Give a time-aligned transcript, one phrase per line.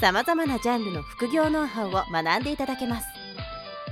[0.00, 3.08] さまざまなジャンルの副業ノウハウを学んでいただけます。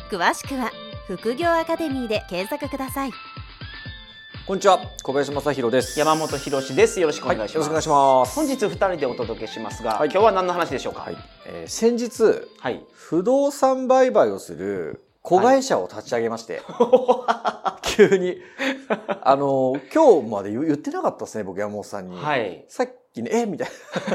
[0.08, 0.70] 詳しくは
[1.08, 3.10] 副業アカデミーで検索ください。
[4.46, 5.98] こんにちは小林正弘です。
[5.98, 7.00] 山本博です。
[7.00, 8.36] よろしくお願いします、はい、よろしくお願いします。
[8.36, 11.16] 本日二人でお届けしますが、はい、今日は何の話でしょうか、はい。
[11.44, 18.36] えー、先日、はい、不動産売買をする子会社を立ち上げまして、はい、 急に。
[19.22, 23.46] あの今日まで言ってなかったですね僕山本さんに、はい、さっきね、え？
[23.46, 23.68] みたい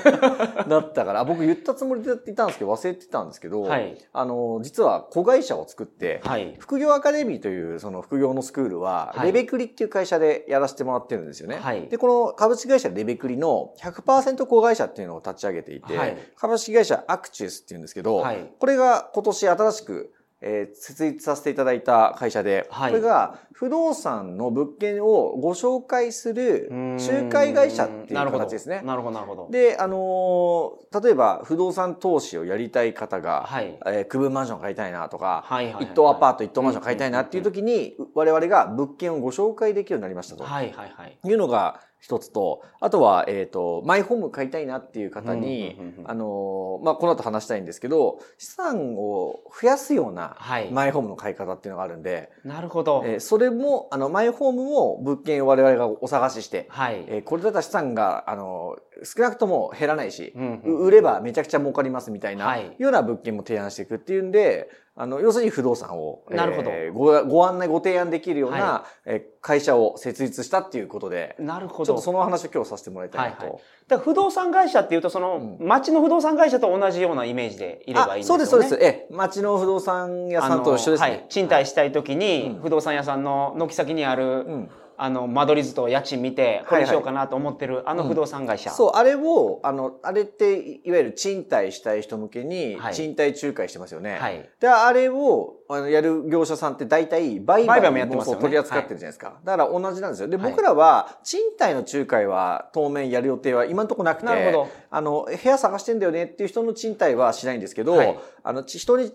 [0.04, 0.66] な。
[0.68, 11.58] だったから、僕言ったつもりでいたんですけど、忘れてたんですけど、はい、あの、実は子会社を作って、はい、副業アカデミーというその副業のスクールは、レベクリっていう会社でやらせてもらってるんですよね。
[11.58, 18.24] はい、で、この株式会社レベクリの100%子会社っていうのを立ち上げていて、株式会社アクチュスっていうんですけど、
[18.60, 28.82] これが今年新しくえー、設立させていただいた会社で、はい、これが不動産の物件をご紹介する仲介会社っていう形ですね。
[28.84, 29.50] なるほど、なるほど。
[29.52, 40.44] で、あのー、例えば不動産投資をやりたい方が、はい、えー、区分マンション買いたいなとか、はいはいはい、一棟アパート、一棟マンション買いたいなっていう時に、我々が物件をご紹介できるようになりましたと。
[40.44, 41.20] はいはいはい。
[41.24, 50.36] いうのが、一つと、あとは、えっ、ー、と、マイホーム買いたいなっていう方に、あの、まあ、この後話したいんですけど、資産を増やすような、
[50.72, 53.04] マイホームの買い方っていうのがあるんで、なるほど。
[53.06, 57.06] えー、それも、あの、マイホームも物件を我々がお探しして、はい。
[57.08, 64.70] えー、これだったら資産が、あの、少なくとも減らないし、売ればめちゃくちゃ儲かりますみたいな、はい、ような物件も提案していくっていうんで、
[65.02, 71.86] あの、要するに不動産を、なるほど、えー、ご、ご案内、ご提案できるような、はい、えー、会社を設立したっていうことで、なるほど。
[71.88, 73.42] ちょっとその話を今日させてもらいたいなと。
[73.42, 78.46] はいはい、だ不動産会社っていうと、その、うん、町の不動産会社と同じようなイメージでいればいいんですよね。
[78.46, 78.86] そうです、そうです。
[78.86, 81.10] え、町の不動産屋さんと一緒ですね。
[81.10, 81.26] はい。
[81.30, 84.70] 賃貸したいときに、不動産屋さんの軒先にある、うん
[85.04, 94.20] あの、間取り図と家賃見て、これにしようかなと思ってる、あの不動産会社、うん、そう、あれを、あの、あれって、いわゆる賃貸したい人向けに、賃貸仲介してますよね。
[94.20, 94.48] はい。
[94.60, 99.28] で、あれを、あの、やる業者さんって大体、売買もやってますよ、ね、取り扱ってるじゃないですか。
[99.28, 100.28] はい、だから同じなんですよ。
[100.28, 104.68] で、僕らは、賃貸の仲介は当面やる予定は今のところなくて、なるほど。
[104.90, 109.12] あの、部屋探してんだよねっていう人の賃貸はしないんですけど、はい、あの、人に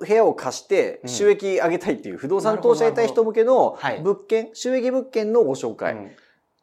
[0.00, 5.94] 部屋を貸して収益上げたいっていう不動産投資やりたい人向けの物件、収益物件のご紹介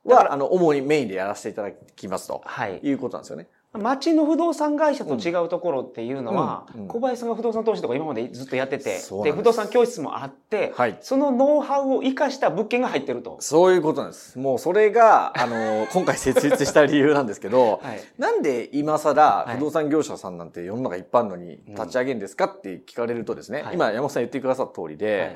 [0.06, 3.47] は、あの、主にメインでやらせていただきますと、はい、いうことなんですよね。
[3.72, 13.38] 町の不動産会社と違うところっていうのは、小林さんが不動産投資とか今までずっとやってて、で不動産教室もあって、はい、そのノウハウを生かした物件が入ってると。
[13.41, 14.40] そういうことなんです。
[14.40, 25.36] もうそれが、あの、 今回設立した理由なんですけど、はい、なんで今更不動産業者さんなんて世の中いっぱいあるのに立ち上げるんですかって聞かれるとですね、はい、今山本さん言ってくださった通りで、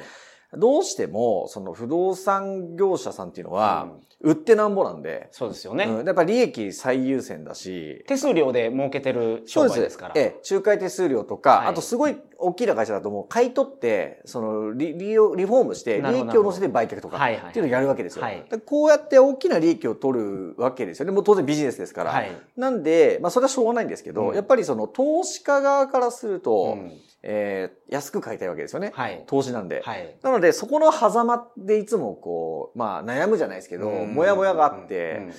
[0.58, 3.90] どうしても、その不動産業者さんっていうのは、
[4.24, 5.28] 売ってなんぼなんで。
[5.32, 5.84] そうですよね。
[5.84, 8.04] うん、やっぱ利益最優先だし。
[8.08, 10.14] 手数料で儲けてる商売ですから。
[10.16, 18.24] ええ、仲介手数料とか、はい、あとすごい大きな会社だともう買い取って、そのリ、リリフォームして、利益を乗せて売却とか、っていうのをやるわけですよ。
[18.24, 21.12] はい、こうやって大きな利益を取るわけですよね。
[21.12, 22.12] もう当然ビジネスですから。
[22.12, 26.92] はい、なんで、まあそれはしょうがないんですけど、うん、やっぱりその投資家側からすると、うん
[27.24, 28.92] えー、安く買いたいわけですよね。
[28.94, 29.24] はい。
[29.28, 29.82] 投資なんで。
[29.84, 30.18] はい。
[30.22, 35.30] なので、そこの狭間でいつもこう、まあ悩むじゃないですけど、もやもやがあって、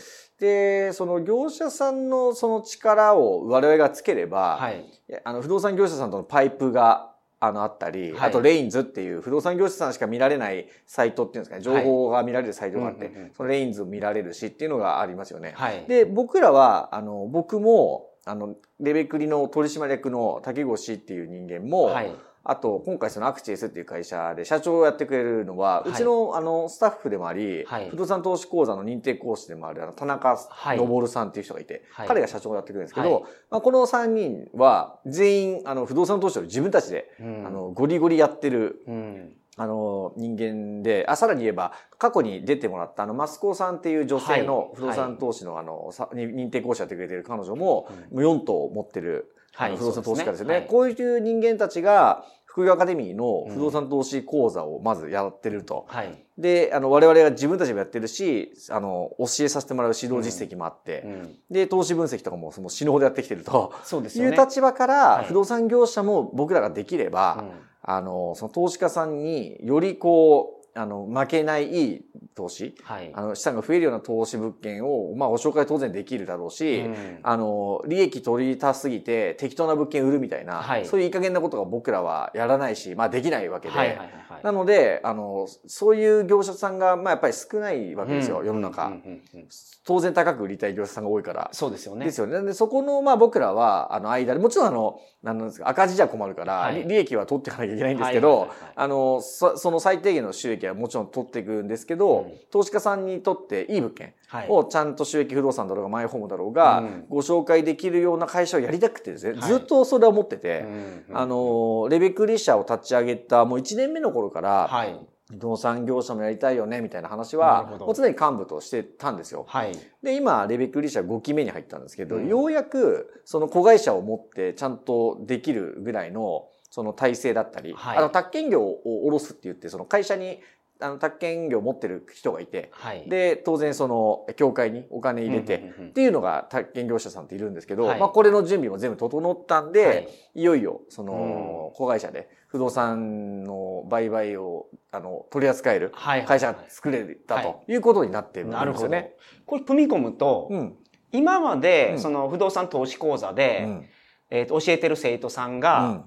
[0.41, 4.85] で、その業者さんのその力を我々がつければ、はい。
[5.25, 15.53] あの、不動産業者さんとのパイプが、あの、あったり、はい、あと、レインズっていう不動産業者さんしか見られないサイトっていうんですかね、情報が見られるサイトがあって、そのレインズ見られるしっていうのがありますよね。
[15.55, 15.85] はい。
[15.87, 50.67] で、僕らは、あの、僕も、あの、レベクリの取締役の竹越っていう人間も、はい、あと、今回そのアクチエスっていう会社で社長をやってくれるのは、うちのあの、スタッフでもあり、はい、不動産投資講座の認定講師でもある、あの、田中昇さんっていう人がいて、はい、彼が社長をやってくれるんですけど、まあ、この3人は、全員、あの、不動産投資を自分たちで、うん、あの、ゴリゴリやってる、うんあの、人間で、あ、さらに言えば、過去に出てもらった、あの、マスコさんっていう女性の不動産投資の、あの、認定講師やってくれてる彼女も、4棟持ってる、はい、不動産投資家ですよね。
[50.69, 52.25] こういう人間たちが、
[52.55, 55.87] 副業アカデミーの不動産投資講座をまずやってると。
[55.89, 61.05] はい、で、あの、我々が自分たちもやってるし、あの、教えさせてもらう指導実績もあって、
[61.51, 63.73] で、投資分析とかもその死ぬほどやってきてると。
[63.83, 64.27] そうですね。
[64.27, 72.05] いう立場から、不動産業者も僕らができれば、はい、あの、その投資家さんによりこう、あの、負けないいい
[72.35, 89.49] 投資、はい、あの、資産が増えるような投資物件を、まあ、ご紹介当然できるだろうし、うん、あの、利益取り足すぎて適当な物件売るみたいな、はい、そういういい加減なことが僕らはやらないし、まあ、できないわけで、はいはいはいはい、なので、あの、そういう業者さんが、まあ、やっぱり少ないわけですよ、うん、世の中、うんうんうん。
[89.87, 91.51] 当然高く売りたい業者さんが多いから。
[91.53, 92.07] そうですよね。
[92.07, 92.43] ですよね。
[92.43, 104.15] で、そこの、まあ、僕らは、あの、間で、もちろんあの、なんですか、赤字じゃ困るから、はい、利益は取っていかなきゃいけないんですけど、あの、その最低限の収益はもちろん取っていくんですけど、うん、投資家さんにとっていい物件
[104.49, 110.65] をちゃんと収益不動産だろうがマイホームだろうが、ご紹介できるような会社をやりたくてですね、ずっとそれは思ってて、
[111.13, 114.99] あの、レベクリ社を立ち上げたもう1年目の頃から、はい。
[115.31, 119.47] 不動産業者もやりたいよねみたいな話は、もう常に幹部としてたんですよ。
[119.49, 119.73] はい、
[120.03, 130.41] で、今、レベックリ社5期目に入ったんですけど、うん、ようやく、その子会社を持ってちゃんとできるぐらいの、その体制だったり、はい、あの、宅建業を下ろすって言って、その会社に
[130.81, 145.93] あの、宅建業を持ってる人がいて、はい、で、当然その、協会にお金入れて、っていうのが宅建業者さんっているんですけど、はい、まあこれの準備も全部整ったんで、はい、いよいよ、その、子会社で不動産の売買を、あの、取り扱える
[146.27, 147.77] 会社が作れたとい。
[147.77, 149.15] うことになってるんですよね。
[149.47, 150.77] これ踏み込むと、うん、
[151.13, 153.87] 今まで、その不動産投資講座で、うん、
[154.31, 156.05] えっ、と、教えてる生徒さんが、うん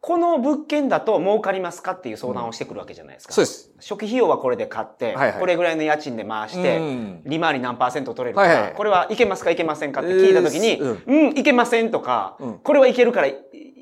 [0.00, 3.34] この物件だと儲かりますかっていう相談をしてくるわけじゃないですか。
[3.34, 3.72] そうです。
[3.80, 6.80] 初期費用はこれで買って、はいはい、これぐらいの家賃で回して、
[7.24, 13.28] 利回り何パーセント取れるから、はいはい、これはいけますかいけませんかって聞いたときに、うん、うん、いけませんとか、うん、これはいけるから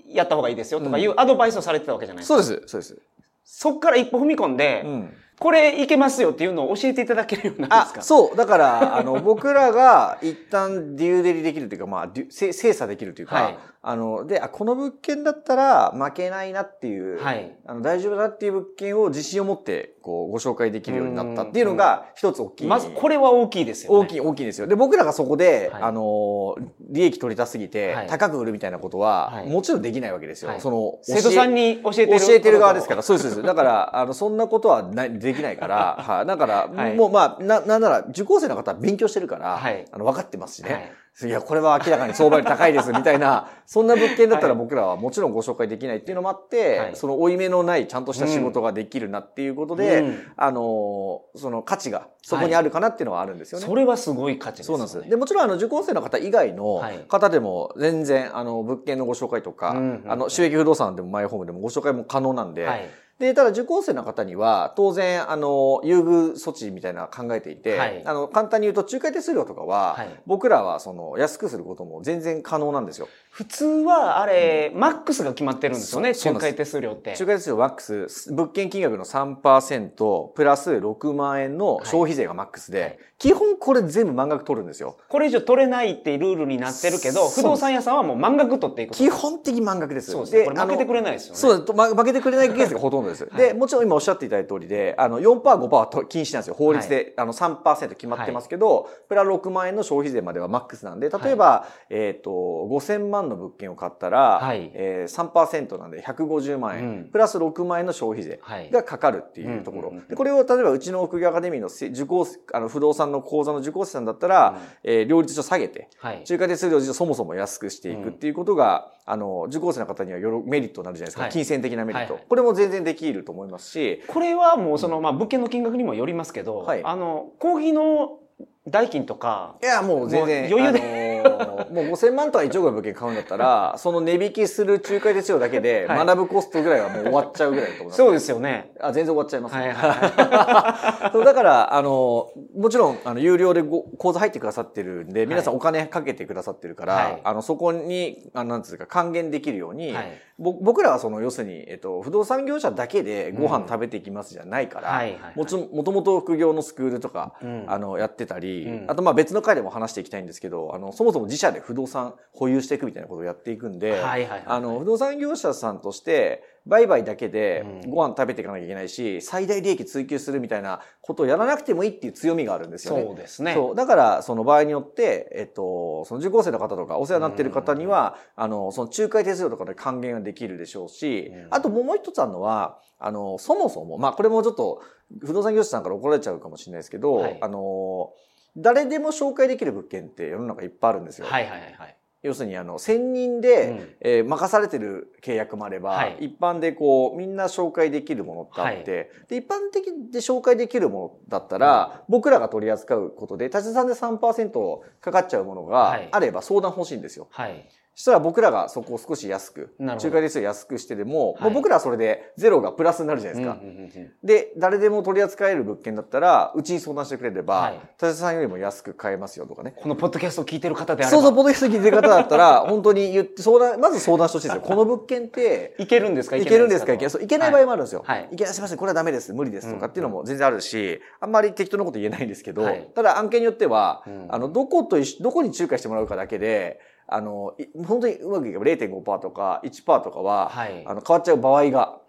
[0.09, 2.43] やった方がいいですよとかいうアドバイスをされてたわけじゃないですか。
[2.43, 2.99] そうです、そうです。
[3.45, 8.03] そっから一歩踏み込んで、うんこれいけますよっていうのを教えていただけるようなんですか？
[8.03, 8.37] そう。
[8.37, 22.67] だから、あの、 僕らが一旦デューデリできるというか、まあ、精査できるというか、はい、あの、で、あ、この物件だったら負けないなっていう、はい、あの大丈夫だっていう物件を自信を持って、こう、ご紹介できるようになったっていうのが一つ大きい。
[22.69, 23.99] まず、これは大きいですよね。
[23.99, 24.69] 大きい、大きいですよ。
[24.69, 26.57] で、僕らがそこで、はい、あの、
[26.91, 30.53] 利益取りたすぎて、高く売るみたいなことは、もちろんできないわけですよ。
[30.61, 32.21] その、生徒さんに教えてる。
[32.21, 33.03] 教えてる側ですから。
[33.03, 33.47] そうです、そうです。
[33.47, 36.27] だから、あの、そんなことはない、できないから、 はい。
[36.27, 40.93] だから、もう、まあ、な、なんなら、受講生の方は勉強してるから、はい、あの、分かってますしね。
[41.25, 53.65] いや、これは明らかに相場より高いです、みたいな、 そんな物件だったら僕らはもちろんご紹介できないっていうのもあって、はい、その負い目のないちゃんとした仕事ができるなっていうことで、うん、あの、その価値がそこにあるかなっていうのはあるんですよね。
[53.65, 54.67] はい、それはすごい価値ですね。
[54.67, 55.09] そうなんです。
[55.09, 73.09] で、もちろんあの受講生の方以外の方でも全然、あの、物件のご紹介とか、あの、収益不動産でもマイホームでもご紹介も可能なんで、はいで、ただ受講生の方には、当然、あの、優遇措置みたいな考えていて、はい、あの、簡単に言うと、仲介手数料とかは、はい、僕らは、その、安くすることも全然可能なんですよ。
[73.37, 77.11] 普通は、あれ、うん、マックスが決まってるんですよね、仲介手数料って。
[77.11, 84.97] 仲介手数料マックス、物件金額の3%、プラス6万円の消費税がマックスで、はい、基本これ全部満額取るんですよ。
[85.11, 88.95] これ以上取れないっていうルールになってるけど、不動産屋さんはもう満額取っていく。
[88.95, 90.13] 基本的満額です。
[90.13, 90.45] そうですね。
[90.45, 91.39] これ負けてくれないですよね。
[91.39, 93.29] そう、負けてくれないケースがほとんどです。
[93.37, 96.55] で、もちろん今おっしゃっていただいた通りで、あの、4%、5%は禁止なんですよ。
[96.55, 109.93] 法律で、はい、あの3%決まってますけど、プラ6万円の消費税まではマックスなんで、例えば、えっ、と、5000万の物件を買ったら、はい、えー、3%なんで150万円、うん、プラス6万円の消費税がかかるっていうところ。
[110.09, 121.23] でこれを例えばうちの副業アカデミーの受講、あの不動産の講座の受講生さんだったら、うん、えー、両立上下げて、はい、中華手数料自体そもそも安くしていくっていうことが、うん、あの、受講生の方にはよろメリットになるじゃないですか。
[121.23, 122.21] はい、金銭的なメリット、はい。
[122.21, 122.29] はい。
[122.29, 124.03] これも全然できると思いますし。
[124.09, 128.21] これはもうその、まあ、物件の金額にもよりますけど、はい、あの、講義の
[128.69, 129.57] 代金とか。
[129.63, 130.49] いや、もう全然。
[130.51, 131.07] 余裕で。
[131.25, 137.97] あのー、もう5000万とか1億の物件買うんだったら、 その値引きする仲介手数料だけで、学ぶコストぐらいはもう終わっちゃうぐらいだと思います。
[137.97, 138.73] そうですよね。
[138.81, 139.61] あ、全然終わっちゃいます、ね。
[139.61, 155.03] はいはい、 そうだから、あの、もちろん、あの、有料でご講座入ってくださってるんで、皆さんお金かけてくださってるから、はい、あの、そこに、あなんつうか、還元できるように、はい、僕らはその、要するに、えっと、不動産業者だけでご飯食べていきますじゃないから、
[155.35, 173.05] もともと副業のスクールとか、うん、あの、やってたり、り、うん、あとまあ別の回でも話していきたいんですけど、あの、そもそも自社で不動産保有していくみたいなことをやっていくんで、あの、不動産業者さんとして、売買だけでご飯食べていかなきゃいけないし、最大利益追求するみたいなことをやらなくてもいいっていう強みがあるんですよね。
[173.05, 173.55] そうですね。
[173.55, 173.75] そう。
[173.77, 184.83] だから、その場合によって、えっと、その受講生の方とかお世話になっている方には、あの、その仲介手数料とかで還元ができるでしょうし、あともう一つあるのは、あの、そもそも、まあこれもちょっと
[185.21, 188.13] 不動産業者さんから怒られちゃうかもしれないですけど、はい、あの、
[188.57, 191.27] 誰でも紹介できる物件って世の中いっぱいあるんですよ。
[191.27, 191.97] はいはいはい。
[192.23, 207.29] 要するにあの専任で、うん、えー、任されてる契約もあれば、はい、一般でこうみんな紹介できるものってあって、はい、で一般的で紹介できるものだったら、うん、僕らが取り扱うことで立ちさんで3%かかっちゃうものがあれば相談欲しいんですよ。
[207.31, 207.69] はい。
[207.71, 214.05] そしたら僕らがそこを少し安く、仲介率を安くしてでも、はい、もう僕らはそれでゼロがプラスになるじゃないですか。
[214.23, 219.73] で、誰でも取り扱える物件だったら、うちに相談してくれれば、はい、田さんよりも安く買えますよとかね。
[219.75, 221.21] このポッドキャストを聞いてる方であれば。
[221.21, 224.61] そうそう、ポッドキャスト聞いてる方だったら、 本当に言って相談、まず相談してほしいですよ。
[224.61, 226.37] この物件って、いけるんですか？
[226.37, 226.93] いけるんですか？
[226.93, 228.03] いけいけない場合もあるんですよ。
[228.05, 228.29] はい。
[228.31, 228.37] い。
[228.37, 237.55] けない、すみません、これはダメです、無理ですとかっていうのも全然あるし、あんまり適当なこと言えないんですけど、ただ案件によっては、あの、どことどこに仲介してもらうかだけで、あの、
[237.87, 242.01] 本当にうまくいけば0.5%とか1%とかは、はい、あの変わっちゃう場合が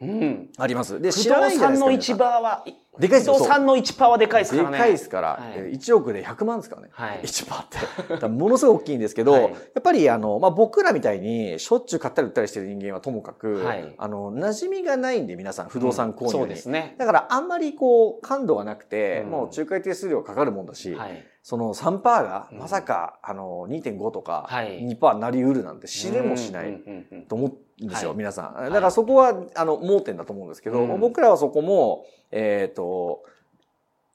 [0.58, 0.96] あります。
[0.96, 2.16] うん、で、知らないじゃないですか。
[2.16, 2.66] 不動産の1%は、
[3.00, 3.36] でかいですよ。
[3.36, 4.78] 不動産の1%はでかいですからね。
[4.78, 6.90] でかいですから、はい、1億で100万ですからね。
[6.92, 8.28] はい、1%って。
[8.28, 9.50] ものすごい大きいんですけど、はい、や
[9.80, 16.96] っぱりあの、まあ、僕らみたいにしょっちゅう買ったり売ったりしてる人間はともかく、はい、あの、馴染みがないんで皆さん不動産購入に、うん、そうですね。
[16.98, 21.26] だからあんまりこう、感度がなくて、うん、もう仲介手数料かかるもんだし、はい。
[21.44, 26.84] その3%がまさか、あの2.5とか2%なりうるなんて知れもしない
[27.30, 28.64] と思うんですよ、皆さん。
[28.64, 33.24] だからそこはあの盲点だと思うんですけど、僕らはそこも、えっ、と、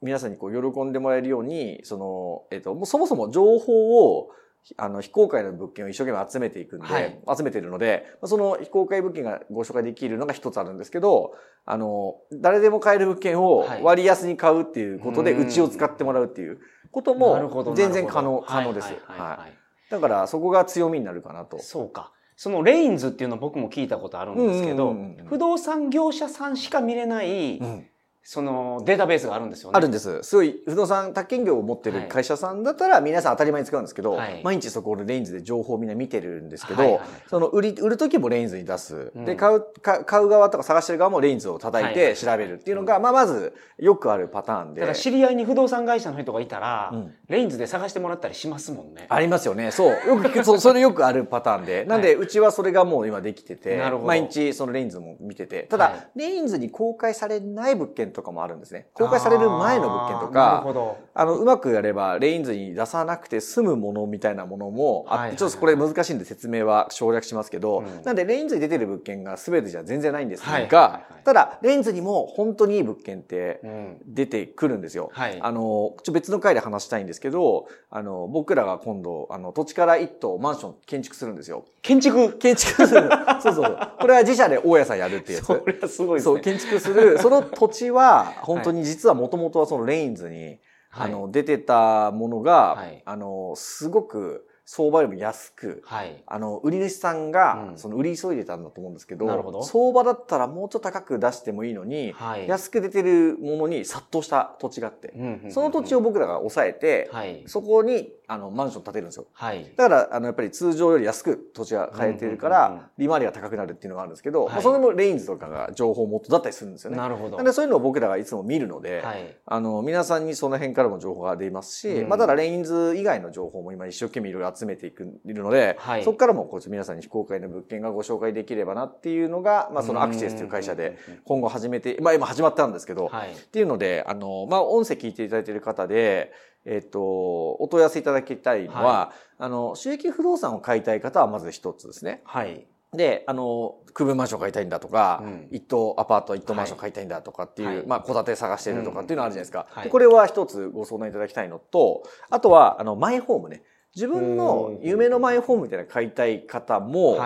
[0.01, 4.29] 皆さんにこう喜んでもらえるように、その、えっ、と、もうそもそも情報を
[4.77, 11.33] あの、非公開の物件を一生懸命集めていくんで、はい、集めてるので、その非公開物件がご紹介できるのが一つあるんですけど、
[11.65, 16.59] あの、誰でも買える物件を割安に買うっていうことで、うちを使ってもらうっていう
[16.91, 18.93] ことも、全然可能、可能です。
[19.05, 19.91] はい。
[19.91, 21.59] だから、そこが強みになるかなと。
[21.59, 22.13] そうか。
[22.35, 27.87] そのレインズっていうの僕も聞いたことあるんですけど、不動産業者さんしか見れない、うん
[28.25, 29.75] そのデータベースがあるんですよね。
[29.75, 30.23] あるんです。
[30.23, 39.11] すごい不動産宅建業を持ってる会社さんだったら皆さん当たり前に使うんですけど、はい、毎日そこでレインズで情報をみんな見てるんですけど、はいはいはい、その売り、売る時もレインズに出す。
[39.13, 44.79] うん、で、買う、買う側とか探してる側もレインズを叩いて調べるっていうのが、まあまずよくあるパターンで。
[44.79, 49.05] だから知り合いに不動産会社の人がいたら、うん、レインズで探してもらったりしますもんね。
[49.09, 49.71] ありますよね。
[49.71, 49.89] そう。
[50.07, 51.83] よく、 そそれよくあるパターンで。
[51.83, 55.63] なんで、うちはそれがもう今できてて、毎日そのレインズも見てて。
[55.63, 58.87] ただ、レインズに公開されない物件とかもあるんですね。
[58.93, 60.65] 公開される前の物件とか、
[61.13, 73.61] あの、うまくやれば、レインズに出さなくて済むものみたいなものもあって、ちょっとこれ難しいんで説明は省略しますけど、なんで、レインズに出てる物件が全てじゃ全然ないんですが、ただ、レインズにも本当にいい物件って
[74.05, 75.11] 出てくるんですよ。
[75.41, 81.65] あの、ちょ別の回で話したいんですけど、あの、僕らが今度、あの、土地から一棟マンション建築するんですよ。
[81.81, 82.37] 建築？
[82.37, 83.09] 建築する。
[83.41, 83.77] そうそう。
[83.99, 85.45] これは自社で大家さんやるってやつ。
[85.45, 86.33] それはすごいですね。
[86.33, 87.19] そう、建築する。
[87.19, 88.02] その土地は、
[88.41, 105.13] 本当に実はもともとはそのレインズに、はい、あの、出てたものが、はい、あの、すごく、相場よりも安く、はい、あの、売り主さんが、その売り急いでたんだと思うんですけど、うん、相場だったらもうちょっと高く出してもいいのに、はい、安く出てるものに殺到した土地があって、
[105.49, 109.27] その土地を僕らが抑えて、はい、そこに、あの、マンション建てるんですよ。
[109.33, 116.97] はい、だから、あの、やっぱり通常より安く土地が買えてるから、利回りが高くなるっていうのがあるんですけど、まあ、それもレインズとかが情報元だったりするんですよね。
[116.97, 117.37] なるほど。
[117.37, 119.03] なんでそういうのを僕らがいつも見るので、
[119.45, 136.31] あの、皆さんにその辺からも情報が出ますし、うん、まあ、ただレインズ以外の情報も今一生懸命いろいろ集めていく、いるので、はい、そこからもこう皆さんに非公開の物件がご紹介できればなっていうのが、まあ、そのアクシエスという会社で今後始めて、まあ今始まったんですけど、はい、っていうので、あの、まあ音声聞いていただいている方で、
[136.65, 142.21] えっ、と、お問い合わせいただきたいのは、はい、あの、収益不動産を買いたい方はまず一つですね。
[142.25, 142.67] はい。
[142.93, 149.67] で、あの、区分マンション買いたいんだとか、うん、一棟アパート、一棟マンション買いたいんだとかっていう、はい、まあ、戸建て探してるとかっていうのあるじゃないですか。
[149.83, 153.63] うん、これは一つご相談いただきたいのと、あとは、あの、マイホームね。
[153.95, 157.19] 自分の夢のマイホームみたいな買いたい方も、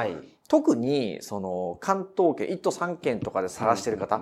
[0.48, 4.22] 特に、その、関東圏、1都3県とかで探してる方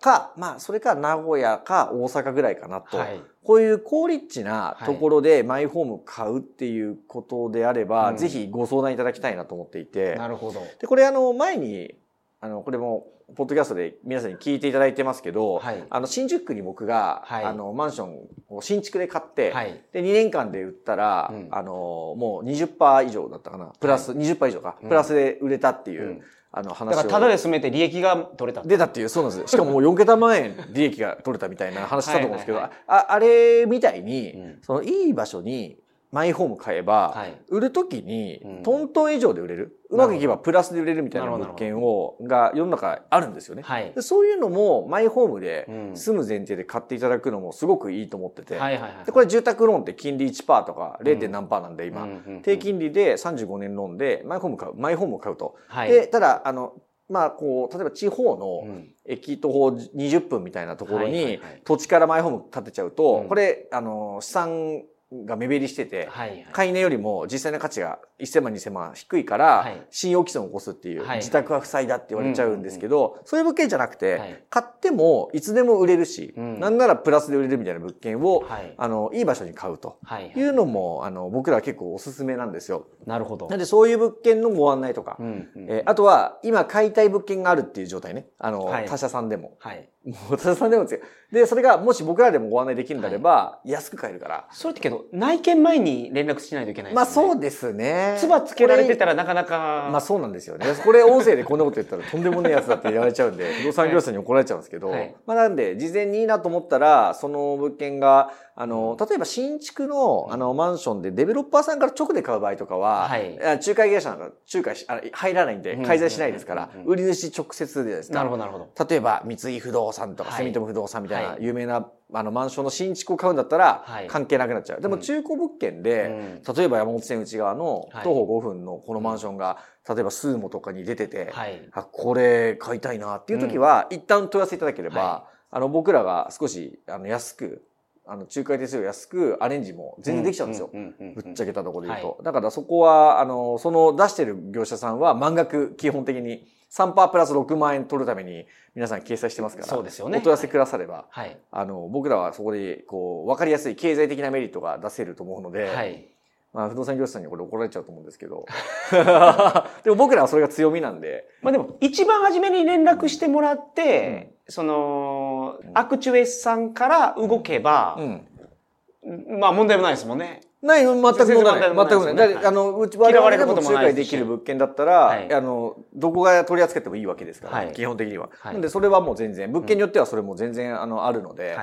[0.00, 2.98] か、まあ、それか名古屋か大阪ぐらいかなと。
[3.44, 10.16] こういう高立地なところでマイホーム買うっていうことであれば、ぜひご相談いただきたいなと思っていて。
[10.16, 10.60] なるほど。
[10.78, 11.94] で、これあの、前に、
[12.40, 13.06] あの、これも、
[13.36, 18.18] ポッドキャストで皆さんに聞いていただいてますけど、はい、あの、新宿区に僕が、はい、あの、マンション
[18.48, 23.66] を新築で買って、はい、で、2年間で売ったら、うん、あの、もう20%以上だったかな。
[23.78, 24.76] プラス、はい、20%以上か。
[24.80, 26.22] プラスで売れたっていう、うん。
[26.50, 29.50] あの話だからただで住めて利益が取れた出たっていうそうなんです。
[29.50, 35.76] しかももう4桁万円利益が取れたみたいな話したと思うんですけどああれみたいに、うん、そのいい場所に
[36.10, 39.78] マイホーム買えば、はい、売るときに、トントン以上で売れる。
[39.90, 43.62] うまくいけばプラスで売れるみたいな物件を、が世の中あるんですよね。
[43.62, 48.58] はい、そういうのもマイホームで住む前提で買っていただくのもすごくいいと思ってて。
[49.06, 51.28] でこれ住宅ローンって金利1%とか 0.
[51.28, 52.06] 何パーなんで今、
[52.42, 55.56] 低金利で35年ローンでマイホーム買う、マイホームを買うと。
[55.68, 56.74] はい、で、ただ、あの、
[57.08, 66.08] まあ、こう、例えば地方の駅徒歩20分みたいなところに土地からマイホーム建てちゃうと、これ、あの、資産が目減りしてて、
[66.52, 79.98] 買い値よりも実際の価値が1000万2000万低いから、はい、信用毀損を起こすっていう、はい、自宅は負債だって言われちゃうんですけど、そういう物件じゃなくて、はい、買ってもいつでも売れるし、うん、なんならプラスで売れるみたいな物件を、はい、あの、いい場所に買うと
[80.36, 82.86] いうのも、あの、僕らは結構おすすめなんですよ。
[83.06, 83.48] なるほど。
[83.48, 85.16] なんでそういう物件のご案内とか、
[85.56, 88.26] えー、あとは今買いたい物件があるっていう状態ね。
[88.38, 89.56] あの、他社さんでも。
[89.58, 91.00] はいもう、他社さんでもですよ。
[91.30, 94.48] で、それがもし僕らでもご案内できるんであれば、安く買えるから。
[94.50, 96.94] それってけど、内見前に連絡しないといけないですね。
[96.94, 98.16] まあそうですね。
[98.18, 99.88] つばつけられてたらなかなか。
[99.92, 100.64] まあそうなんですよね。
[100.82, 118.16] これ音声でこんなこと言ったらとんでもないやつだって言われちゃうんで、不動産業者に怒られちゃうんですけど、はい、まあなんで、事前にいいなと思ったら、その物件が、あの、例えば新築の、あの、マンションでデベロッパーさんから直で買う場合とかは、はい、仲介業者なんか仲介し、あ入らないんで、介在しないですから、売り主直接でですね。
[118.16, 118.86] なるほど、なるほど。
[118.88, 124.80] 例えば、三井不動産とか、住友不動産みたいな有名な、あの、マンションの新築を買うんだったら、関係なくなっちゃう。
[124.80, 131.30] でも中古物件で、例えば山本線内側の徒歩5分のこのマンションが、例えばスーモとかに出てて、
[131.72, 137.64] あこれ買いたいなっていう時は、一旦問い合わせいただければ、あの、僕らが少し、あの、安く、
[138.10, 140.70] あの、仲介手数料安くアレンジも全然できちゃうんですよ。
[140.72, 142.08] ぶっちゃけたところで言うと。
[142.08, 149.68] はい、だからそこは、あの、その出してる業者さんは満額基本的に3%プラス6万円取るために皆さん掲載してますから。
[149.68, 150.18] そうですよね。
[150.18, 156.08] お問い合わせくだされば、はい、あの、僕らはそこで、こう、わかりやすい経済的なメリットが出せると思うので、はい、
[156.52, 158.46] まあ、不動産業者さんにこれ怒られちゃうと思うんですけど。
[159.84, 161.28] でも僕らはそれが強みなんで。
[161.42, 165.27] まあでも、一番初めに連絡してもらって、うん、その、
[165.74, 169.40] アクチュエスさんから動けば、うん。
[169.40, 170.40] まあ問題もないですもんね。
[170.60, 171.88] ない、全く問題ない。
[171.88, 172.46] 全くない。
[172.46, 178.30] あの、うち、我々でも仲介できる物件だったら、あの、どこが取り扱ってもいいわけですから、基本的には。
[178.44, 181.56] なんで、それはもう全然、物件によってはそれも全然、あの、あるので、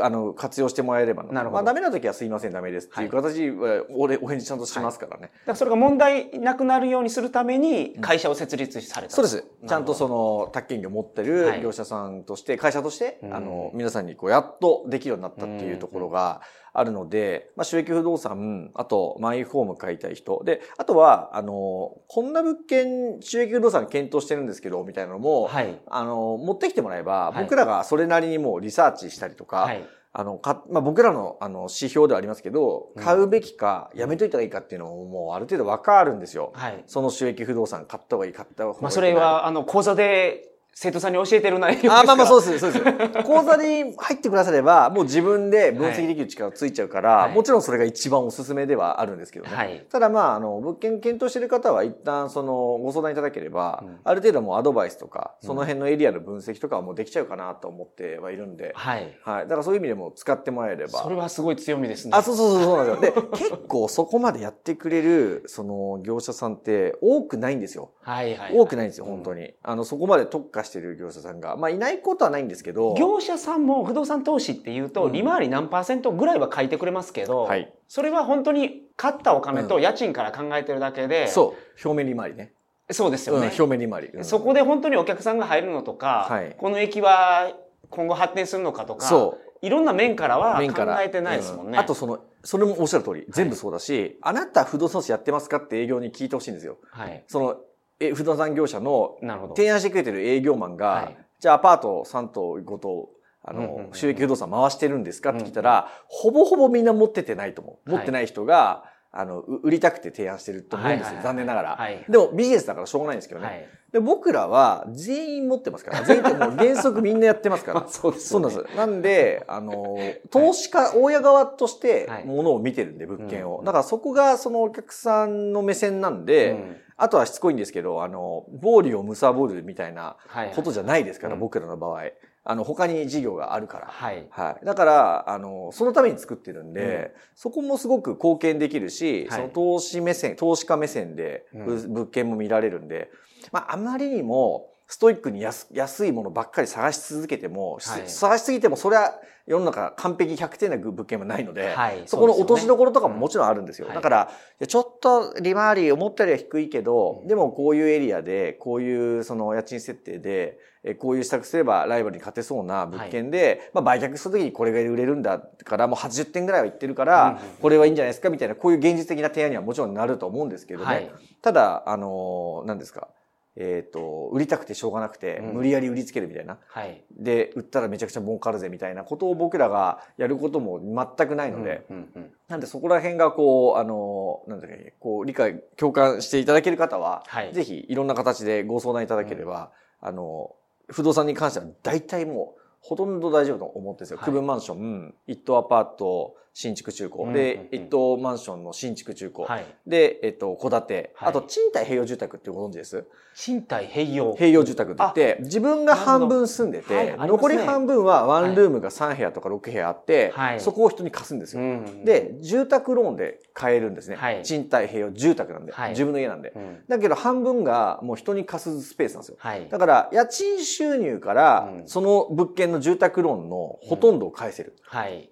[0.00, 1.50] あの、活用してもらえればなるほど。
[1.52, 5.22] まあ、ダメな時はすいません、ダメですっていう形は、俺、お返事ちゃんとしますからね。
[5.22, 9.44] だからそれが問題なくなるようにするために、会社を設立された、そうです。
[9.66, 16.42] ちゃんとその、宅建業を持ってる業者さんとして、会社として、あの、皆さんにこう、やっとできるようになったっていうところが、
[16.74, 20.42] あるので、まあ、収益不動産、あと、マイホーム買いたい人。
[20.44, 36.52] で、あとは、あの、こんな物件、収益不動産検討してるんですけど、みたいなのも、はい、あの、持ってきてもらえば、僕らがそれなりにもうリサーチしたりとか、はいあの、か、まあ、僕らの、あの、指標ではありますけど、買うべきか、やめといた方がいいかっていうのも、もうある程度わかるんですよ。
[36.54, 36.84] はい。
[36.86, 38.82] その収益不動産買った方がいい、買った方がいい。
[38.84, 43.22] まあ、それは、あの、講座で生徒さんに教えてる内容ですかあ、まあまあそうです、そうです。
[43.24, 49.54] 講座に入ってくだされば、もう自分で分析できる力ついちゃうから、はい、もちろんそれが一番おすすめではあるんですけどね。
[49.54, 59.16] はい、ただまあ、あの、物件検討してる方は一旦その、ご相談いただければ、うん、ある程度もうアドバイスとか、その辺のエリアの分析とかはもうできちゃうかなと思ってはいるんで、はい。
[59.22, 59.42] はい。
[59.42, 61.02] だからそういう意味でも使ってもらえれば。
[61.02, 62.12] それはすごい強みですね。
[62.14, 63.22] あ、そうそうそうそうなんですよ。
[63.22, 67.92] で、結構そこまでやってくれる、その、業者さんって多くないんですよ。
[68.00, 69.42] はいはい、はい、多くないんですよ、本当に。
[69.42, 81.88] うん、あの、そこまで特化してる業者さんがが、まあ、いないことはないんですけど業者さんも不動産投資っていうと、利回り何パーセントぐらいは書いてくれますけど、はい、それは本当に買ったお金と家賃から考えてるだけで、うん、そう。
[81.88, 82.52] 表面利回りね。
[82.90, 87.50] そうですよね、うん、表面利回り、うん、そこで本当にお客さんが入るのとか、はい、この駅は
[87.88, 89.66] 今後発展するのかとかそう。
[89.66, 91.78] いろんな面からは考えてないですもんね。
[91.78, 96.76] あとその、それもおっしゃる通り、全部そうだし、はい、あなた不動産投資やってますかって営業に聞いてほしいんですよ。
[96.90, 97.24] はい。
[97.26, 97.56] その、
[98.00, 99.16] え、不動産業者の、
[99.56, 103.08] 提案してくれてる営業マンが、はい、じゃあアパート3棟5棟、
[103.42, 105.30] あの、収益不動産回してるんですか？
[105.30, 107.90] って聞いたら、ほぼほぼみんな持っててないと思う。
[107.90, 108.84] 持ってない人が、
[109.16, 111.20] あの、売りたくて提案してると思うんですよ。
[111.22, 111.78] 残念ながら。
[112.08, 113.68] でもビジネスだからしょうがないんですけどね。
[113.92, 116.02] で僕らは全員持ってますから。
[116.02, 117.86] 全員ってもう原則みんなやってますから。
[117.86, 118.76] そうです、そうなんです。
[118.76, 119.96] なんで、あの、
[120.30, 123.62] 投資家、大家側としてものを見てるんで、物件を。
[123.62, 130.16] だからそこがそのお客さんの目線なんで、あとはしつこいんですけど、あの、暴利を貪るみたいな
[130.54, 132.02] ことじゃないですから、僕らの場合。
[132.46, 133.86] あの、他に事業があるから。
[133.86, 134.26] はい。
[134.30, 134.64] はい。
[134.66, 143.10] だから、あの、そのために作ってるんで、うん、そこもすごく貢献できるし、はい、その投資目線、投資家目線で、物件も見られるんで、
[143.50, 153.88] まあ、あまりにも、ストイックに安安いものばっかり探し続けても、はい、探しすぎてもそれは世の中完璧100点な物件もないので、はい、そこの落としどころとかももちろんあるんですよ。
[153.92, 154.30] だから、
[154.66, 160.58] ちょっと利回り思ったよりは低いけど、うん、でもこういうエリアで、こういうその家賃設定で、
[161.00, 171.10] こういう施策すればライバルに勝てそうな物件で、まあ売却するときにこれが売れるんだからもう80点ぐらいは言ってるから、これはいいんじゃないですかみたいな、こういう現実的な提案にはもちろんなると思うんですけどね。
[171.42, 173.08] ただ、あの、何ですか。
[173.56, 176.58] えっ、ー、と、売りたくてしょうがなくて、無理やり売りつけるみたいな。
[176.66, 177.04] はい。
[177.12, 189.70] で、売ったらめちゃくちゃ儲かるぜみたいなことを僕らがやることも全くないので、うんうんうん、なんでそこら辺がこう、あの、なんだっけ、こう、理解、共感していただける方は、はい、ぜひいろんな形でご相談いただければ、
[190.02, 190.56] うん、あの、
[190.88, 194.16] 不動産に関しては大体もう、ほとんど大丈夫と思ってるんですよ。
[194.18, 197.32] はい、区分マンション、一棟アパート、新築中古。
[197.32, 199.44] で、一棟マンションの新築中古。
[199.44, 201.14] はい、で、えっと、戸建て。
[201.18, 203.04] あと、賃貸併用住宅ってご存知です？
[203.34, 204.36] 賃貸併用。
[204.36, 211.62] 併用住宅って言って、自分が半分住んでて、残り半分はワンルームが3部屋とか6部屋あって、そこを人に貸すんですよ。
[212.04, 214.16] で、住宅ローンで買えるんですね。
[214.44, 216.52] 賃貸併用住宅なんで、自分の家なんで。
[216.88, 219.38] だけど半分がもう人に貸すスペースなんですよ。
[219.70, 224.76] だから、家賃収入から、その物件の住宅ローンのほとんどを返せる。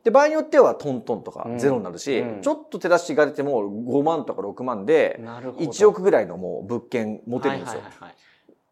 [0.03, 5.21] で、場合によってはトントンとかゼロになるし、ちょっと手出しが出ても5万とか6万で、
[5.59, 7.81] 1億ぐらいのもう物件持てるんですよ。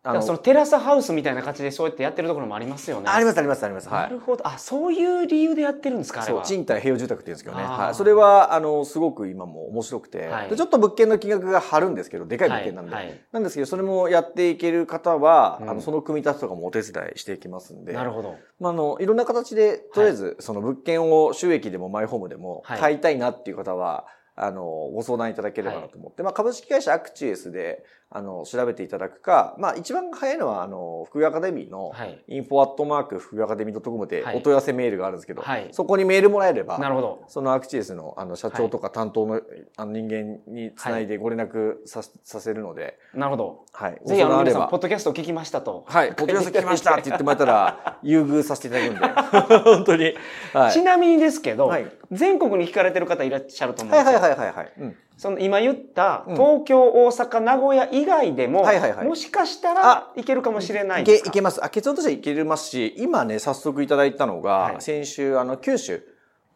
[0.02, 3.08] あのそのテラスハウスみたいな感じでそうやってやってるところもありますよね。
[3.08, 3.90] ありますありますあります。
[3.90, 4.48] なるほど。
[4.48, 7.64] あ、そういう理由でやってるんですかそう、賃貸併用住宅って言うんですけどね。
[7.64, 7.94] はい。
[7.94, 12.94] それは、あの、すごく今も面白くて、はい、ちょっと物件の金額が張るんですけど、でかい物件なんで。
[12.94, 17.92] はいはい、なんですけど、それもやっていける方は、うん、あの、その組み立てとかもお手伝いしていきますんで。
[17.92, 18.36] なるほど。
[18.58, 31.92] まあ、あの、いろんな形で、とりあえず、その物件を収益でもマイホームでも買いたいなっていう方は、あの、ご相談いただければなと思って、まあ、株式会社アクチエスで、あの、調べていただくか、まあ、一番早いのは、あの、福井アカデミーの、
[32.27, 37.25] インフォアットマーク福井アカデミー .com でお問い合わせメールがあるんですけど、はい、そこにメールもらえれば、なるほど。
[37.29, 39.40] そのアクチエスの、あの、社長とか担当の、
[39.77, 42.99] あの人間につないでご連絡さ,、させるので。
[43.14, 43.64] なるほど。
[43.73, 44.01] はい。
[44.05, 45.85] ぜひ、あの、皆さん、ポッドキャスト聞きましたと。
[45.87, 46.09] はい。
[46.09, 49.59] ポッドキャスト聞きましたって言ってもらったら、 優遇させていただくんで。
[49.70, 50.14] 本当に。
[50.53, 50.73] はい。
[50.73, 54.18] ちなみにですけど、はい、全国に聞かれてる方いらっしゃると思うんですよ。
[54.20, 54.73] はいはいはいはい、はい。
[54.81, 58.64] うんその今言った東京、大阪、名古屋以外でも、
[59.04, 61.28] もしかしたらいけるかもしれないですか？
[61.28, 61.62] いけます。
[61.62, 66.02] あ結論としてはいけますし、今ね、早速いただいたのが、はい、先週、あの、九州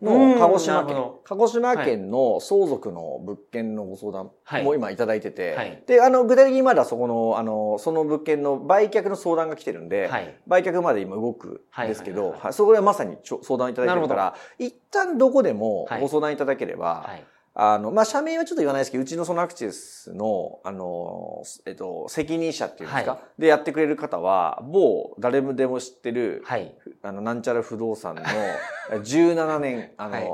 [0.01, 4.31] の鹿児島県、鹿児島県の相続の物件のご相談
[4.65, 17.25] も今いただいてて、はい、で、あの、具体的にまだそこの、あの、その物件の売却の相談が来てるんで、はい、売却まで今動くんですけど、そこでまさに相談いただいてるから、一旦どこでもご相談いただければ、はい
[17.57, 28.23] あの、まあ、社名はちょっと言わないですけど、うちのそのアクチェスの、あの、えっと、責任者っていうんですか、はい、でやってくれる方は、某、誰もでも知ってる、はい、あの、なんちゃら不動産の
[28.91, 30.33] 17年、あの、はい。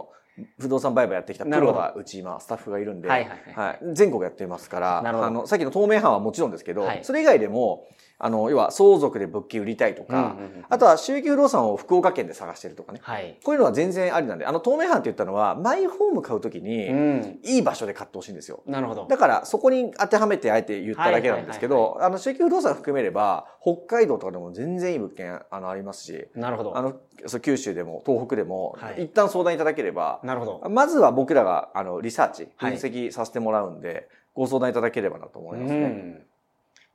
[0.58, 3.66] 不動産売買やってきたプロがうち今スタッフがいるんで、はいはいはい。
[3.66, 7.86] はい、全国やってますから、あの、さっきの透明版はもちろんですけど、はい、それ以外でも、
[8.22, 13.00] あの、要は相続で物件売りたいとか、うんうんうん、あとは収益不動産を福岡県で探してるとかね。
[13.02, 18.62] はい、こういうのは全然ありなんで、あの、透明版って言ったのは、マイホーム買うときに、いい場所で買ってほしいんですよ。
[18.66, 19.06] なるほど。
[19.08, 26.28] だから、そこに当てはめてあえて言っただけなんですけど、あの、収益不動産含めれば、北海道とかでも全然いい物件、あの、ありますし。
[26.34, 26.76] なるほど。
[26.76, 26.94] あの、
[27.26, 30.68] そう九州でも、東北でも、はい、一旦相談いただければ、なるほど。
[30.68, 36.26] まずは僕らが、あの、リサーチ、分析させてもらうんで、はい、ご相談いただければなと思いますね。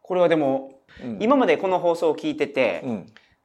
[0.01, 0.74] これはでも、
[1.19, 2.83] 今までこの放送を聞いてて、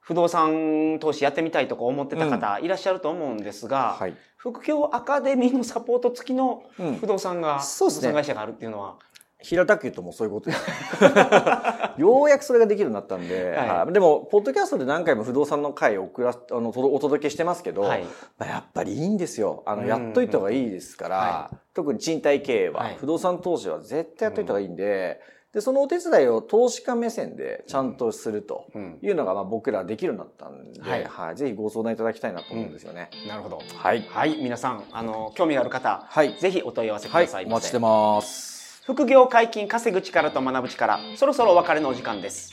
[0.00, 6.64] 不動産投資やってみたいとか思ってた方いらっしゃると思うんですが、はい、副業アカデミーのサポート付きの
[7.00, 8.96] 不動産が、不動産会社があるっていうのは、
[9.42, 10.50] 平たく言うともうそういうこと
[12.00, 18.04] ようやくそれができるようになったんで、はい、でも、ポッドキャストで何回も不動産の回を送らあのお届けしてますけど、はい、
[18.40, 19.62] やっぱりいいんですよ。
[19.66, 28.70] あの、やっといた方がいいですから、はい、特に賃貸経営は、不動産投資は絶対やっといた方がいいんで、うんで、そのお手伝いを投資家目線でちゃんとすると
[29.02, 33.10] いうのが、まあ僕らできるようになったんで、はい、はい、ぜひご相談いただきたいなと思うんですよね。
[33.24, 33.60] うん、なるほど。
[33.74, 34.06] はい。
[34.08, 34.36] はい。
[34.40, 37.46] 皆さん、あの、興味がある方、はい、ぜひお問い合わせください、はい。
[37.46, 38.82] お待ちしてます。
[38.84, 42.52] 副業解禁稼ぐ力と学ぶ力、そろそろお別れのお時間です。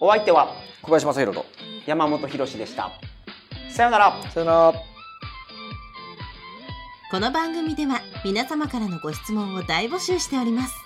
[0.00, 0.48] お相手は、
[0.82, 1.46] 小林正宏と
[1.86, 2.90] 山本博でした。
[3.70, 4.12] さよなら。
[4.32, 4.74] さよなら。
[7.08, 10.85] この番組では皆様からのご質問を大募集しております。